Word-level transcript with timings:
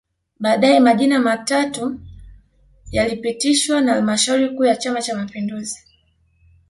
Baadae 0.39 0.79
majina 0.79 1.19
matatu 1.19 1.99
yalipitishwa 2.91 3.81
na 3.81 3.93
halmashauri 3.93 4.49
kuu 4.49 4.65
ya 4.65 4.75
Chama 4.75 5.01
Cha 5.01 5.15
Mapinduzi 5.17 5.79